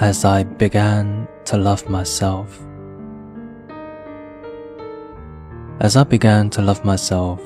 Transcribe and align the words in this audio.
as 0.00 0.24
I 0.24 0.44
began 0.44 1.28
to 1.44 1.58
love 1.58 1.86
myself. 1.90 2.58
As 5.80 5.94
I 5.94 6.04
began 6.04 6.48
to 6.50 6.62
love 6.62 6.82
myself, 6.86 7.38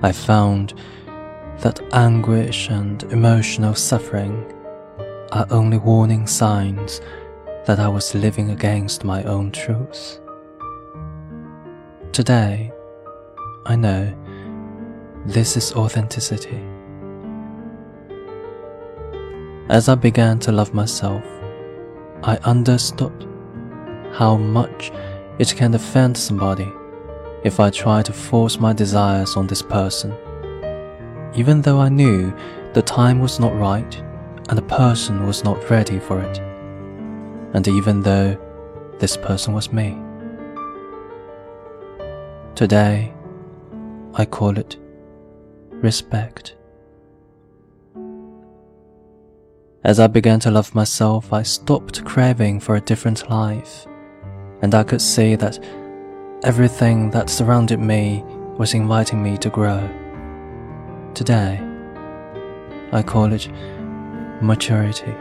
I 0.00 0.12
found 0.12 0.72
that 1.58 1.78
anguish 1.92 2.70
and 2.70 3.02
emotional 3.12 3.74
suffering 3.74 4.50
are 5.32 5.46
only 5.50 5.76
warning 5.76 6.26
signs 6.26 7.02
that 7.66 7.78
I 7.78 7.86
was 7.86 8.14
living 8.14 8.50
against 8.50 9.04
my 9.04 9.22
own 9.24 9.52
truth. 9.52 10.20
Today, 12.12 12.72
I 13.66 13.76
know 13.76 14.10
this 15.26 15.58
is 15.58 15.74
authenticity. 15.74 16.64
As 19.68 19.90
I 19.90 19.96
began 19.96 20.38
to 20.40 20.52
love 20.52 20.72
myself, 20.72 21.22
I 22.24 22.36
understood 22.44 23.28
how 24.12 24.36
much 24.36 24.92
it 25.38 25.54
can 25.56 25.74
offend 25.74 26.16
somebody 26.16 26.72
if 27.42 27.58
I 27.58 27.70
try 27.70 28.02
to 28.02 28.12
force 28.12 28.60
my 28.60 28.72
desires 28.72 29.36
on 29.36 29.48
this 29.48 29.62
person. 29.62 30.14
Even 31.34 31.62
though 31.62 31.80
I 31.80 31.88
knew 31.88 32.32
the 32.74 32.82
time 32.82 33.18
was 33.18 33.40
not 33.40 33.58
right 33.58 33.94
and 34.48 34.56
the 34.56 34.62
person 34.62 35.26
was 35.26 35.42
not 35.42 35.68
ready 35.68 35.98
for 35.98 36.20
it, 36.20 36.38
and 37.54 37.66
even 37.66 38.02
though 38.02 38.38
this 38.98 39.16
person 39.16 39.52
was 39.52 39.72
me. 39.72 39.98
Today, 42.54 43.12
I 44.14 44.24
call 44.26 44.58
it 44.58 44.76
respect. 45.70 46.54
As 49.84 49.98
I 49.98 50.06
began 50.06 50.38
to 50.40 50.50
love 50.52 50.76
myself, 50.76 51.32
I 51.32 51.42
stopped 51.42 52.04
craving 52.04 52.60
for 52.60 52.76
a 52.76 52.80
different 52.80 53.28
life, 53.28 53.84
and 54.62 54.76
I 54.76 54.84
could 54.84 55.02
see 55.02 55.34
that 55.34 55.58
everything 56.44 57.10
that 57.10 57.28
surrounded 57.28 57.80
me 57.80 58.22
was 58.56 58.74
inviting 58.74 59.20
me 59.20 59.36
to 59.38 59.50
grow. 59.50 59.80
Today, 61.14 61.60
I 62.92 63.02
call 63.02 63.32
it 63.32 63.48
maturity. 64.40 65.16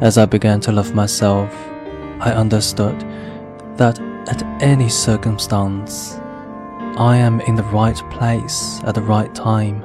As 0.00 0.16
I 0.16 0.24
began 0.24 0.60
to 0.60 0.72
love 0.72 0.94
myself, 0.94 1.54
I 2.20 2.32
understood 2.32 2.98
that 3.76 4.00
at 4.26 4.42
any 4.62 4.88
circumstance, 4.88 6.18
I 6.98 7.16
am 7.16 7.40
in 7.42 7.54
the 7.54 7.62
right 7.62 8.02
place 8.10 8.80
at 8.82 8.96
the 8.96 9.02
right 9.02 9.32
time, 9.32 9.84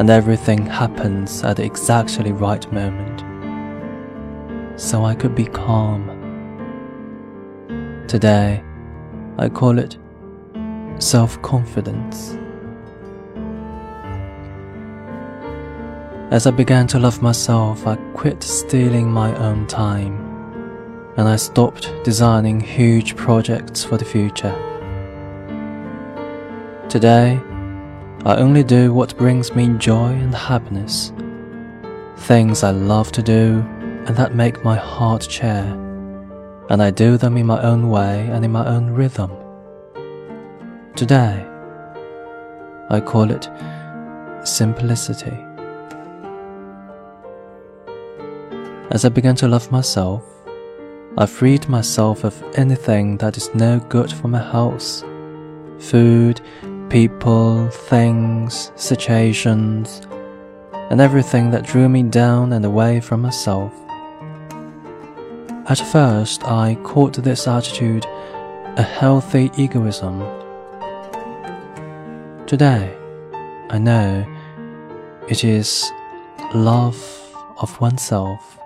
and 0.00 0.08
everything 0.08 0.64
happens 0.64 1.42
at 1.42 1.58
the 1.58 1.64
exactly 1.64 2.32
right 2.32 2.72
moment. 2.72 3.20
So 4.80 5.04
I 5.04 5.14
could 5.14 5.34
be 5.34 5.44
calm. 5.44 6.08
Today, 8.08 8.64
I 9.36 9.50
call 9.50 9.78
it 9.78 9.98
self 11.00 11.42
confidence. 11.42 12.38
As 16.30 16.46
I 16.46 16.50
began 16.50 16.86
to 16.86 16.98
love 16.98 17.20
myself, 17.20 17.86
I 17.86 17.96
quit 18.14 18.42
stealing 18.42 19.12
my 19.12 19.36
own 19.36 19.66
time, 19.66 20.16
and 21.18 21.28
I 21.28 21.36
stopped 21.36 21.92
designing 22.04 22.58
huge 22.58 23.16
projects 23.16 23.84
for 23.84 23.98
the 23.98 24.06
future. 24.06 24.75
Today, 26.96 27.38
I 28.24 28.36
only 28.36 28.64
do 28.64 28.90
what 28.90 29.18
brings 29.18 29.54
me 29.54 29.68
joy 29.76 30.12
and 30.12 30.34
happiness, 30.34 31.12
things 32.16 32.62
I 32.62 32.70
love 32.70 33.12
to 33.12 33.22
do 33.22 33.62
and 34.06 34.16
that 34.16 34.34
make 34.34 34.64
my 34.64 34.76
heart 34.76 35.26
cheer, 35.28 35.66
and 36.70 36.82
I 36.82 36.90
do 36.90 37.18
them 37.18 37.36
in 37.36 37.44
my 37.44 37.60
own 37.60 37.90
way 37.90 38.26
and 38.32 38.46
in 38.46 38.50
my 38.50 38.66
own 38.66 38.88
rhythm. 38.88 39.30
Today, 40.94 41.46
I 42.88 43.00
call 43.00 43.30
it 43.30 43.50
simplicity. 44.42 45.36
As 48.90 49.04
I 49.04 49.10
began 49.10 49.36
to 49.36 49.48
love 49.48 49.70
myself, 49.70 50.24
I 51.18 51.26
freed 51.26 51.68
myself 51.68 52.24
of 52.24 52.42
anything 52.54 53.18
that 53.18 53.36
is 53.36 53.54
no 53.54 53.80
good 53.80 54.10
for 54.10 54.28
my 54.28 54.40
health 54.50 55.04
food, 55.78 56.40
people, 56.90 57.68
things, 57.68 58.72
situations, 58.76 60.02
and 60.90 61.00
everything 61.00 61.50
that 61.50 61.66
drew 61.66 61.88
me 61.88 62.02
down 62.02 62.52
and 62.52 62.64
away 62.64 63.00
from 63.00 63.22
myself. 63.22 63.72
At 65.68 65.78
first, 65.78 66.44
I 66.44 66.76
called 66.84 67.14
this 67.14 67.48
attitude 67.48 68.06
a 68.76 68.82
healthy 68.82 69.50
egoism. 69.56 70.20
Today, 72.46 72.94
I 73.70 73.78
know 73.78 74.24
it 75.28 75.42
is 75.42 75.90
love 76.54 76.96
of 77.60 77.80
oneself. 77.80 78.58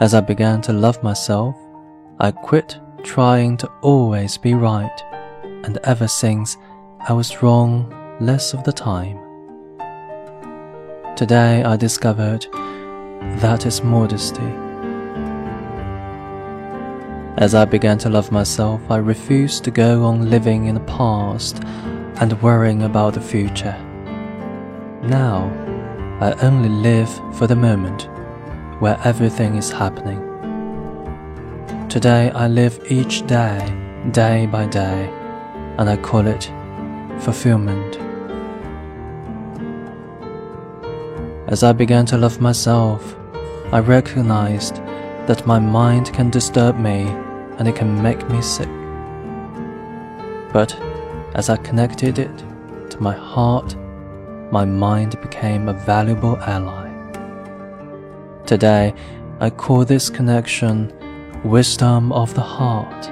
As 0.00 0.14
I 0.14 0.20
began 0.20 0.62
to 0.62 0.72
love 0.72 1.02
myself, 1.02 1.54
I 2.18 2.30
quit 2.30 2.78
trying 3.02 3.56
to 3.58 3.70
always 3.80 4.38
be 4.38 4.54
right, 4.54 5.02
and 5.64 5.78
ever 5.84 6.08
since 6.08 6.56
I 7.08 7.12
was 7.12 7.42
wrong 7.42 7.92
less 8.20 8.54
of 8.54 8.64
the 8.64 8.72
time. 8.72 9.18
Today 11.16 11.62
I 11.64 11.76
discovered 11.76 12.46
that 13.40 13.66
is 13.66 13.82
modesty. 13.82 14.52
As 17.38 17.54
I 17.54 17.64
began 17.64 17.98
to 17.98 18.08
love 18.08 18.30
myself, 18.30 18.80
I 18.90 18.98
refused 18.98 19.64
to 19.64 19.70
go 19.70 20.04
on 20.04 20.30
living 20.30 20.66
in 20.66 20.74
the 20.74 20.80
past 20.80 21.62
and 21.64 22.40
worrying 22.42 22.82
about 22.82 23.14
the 23.14 23.20
future. 23.20 23.76
Now, 25.02 25.50
I 26.20 26.32
only 26.42 26.68
live 26.68 27.10
for 27.36 27.48
the 27.48 27.56
moment 27.56 28.08
where 28.80 29.00
everything 29.04 29.56
is 29.56 29.70
happening. 29.70 30.31
Today 31.92 32.30
I 32.30 32.48
live 32.48 32.80
each 32.90 33.26
day, 33.26 33.60
day 34.12 34.46
by 34.46 34.64
day, 34.64 35.10
and 35.76 35.90
I 35.90 35.98
call 35.98 36.26
it 36.26 36.50
fulfillment. 37.20 37.98
As 41.48 41.62
I 41.62 41.74
began 41.74 42.06
to 42.06 42.16
love 42.16 42.40
myself, 42.40 43.14
I 43.72 43.80
recognized 43.80 44.76
that 45.26 45.46
my 45.46 45.58
mind 45.58 46.14
can 46.14 46.30
disturb 46.30 46.78
me 46.78 47.08
and 47.58 47.68
it 47.68 47.76
can 47.76 48.02
make 48.02 48.26
me 48.30 48.40
sick. 48.40 48.70
But 50.50 50.74
as 51.34 51.50
I 51.50 51.58
connected 51.58 52.18
it 52.18 52.38
to 52.88 53.02
my 53.02 53.14
heart, 53.14 53.76
my 54.50 54.64
mind 54.64 55.20
became 55.20 55.68
a 55.68 55.74
valuable 55.74 56.38
ally. 56.38 56.88
Today, 58.46 58.94
I 59.40 59.50
call 59.50 59.84
this 59.84 60.08
connection 60.08 60.90
wisdom 61.44 62.12
of 62.12 62.34
the 62.34 62.40
heart. 62.40 63.10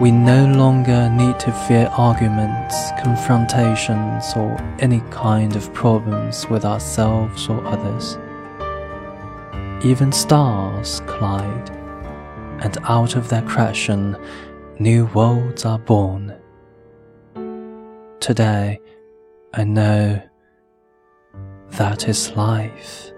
We 0.00 0.10
no 0.10 0.46
longer 0.46 1.08
need 1.08 1.38
to 1.40 1.52
fear 1.52 1.88
arguments, 1.96 2.90
confrontations, 3.00 4.34
or 4.34 4.56
any 4.80 5.00
kind 5.10 5.54
of 5.54 5.72
problems 5.72 6.48
with 6.48 6.64
ourselves 6.64 7.48
or 7.48 7.64
others. 7.64 8.18
Even 9.84 10.10
stars 10.10 11.00
collide, 11.06 11.70
and 12.60 12.76
out 12.82 13.14
of 13.14 13.28
their 13.28 13.42
creation, 13.42 14.16
new 14.80 15.06
worlds 15.14 15.64
are 15.64 15.78
born. 15.78 16.34
Today, 18.18 18.80
I 19.52 19.62
know 19.62 20.20
that 21.70 22.08
is 22.08 22.32
life. 22.32 23.13